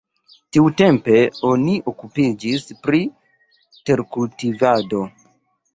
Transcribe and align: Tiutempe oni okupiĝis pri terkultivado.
Tiutempe 0.55 1.17
oni 1.49 1.75
okupiĝis 1.93 2.67
pri 2.87 3.03
terkultivado. 3.91 5.07